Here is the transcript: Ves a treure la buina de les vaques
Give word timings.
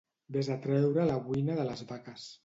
Ves 0.37 0.47
a 0.53 0.55
treure 0.63 1.03
la 1.09 1.17
buina 1.27 1.57
de 1.59 1.67
les 1.67 1.85
vaques 1.93 2.25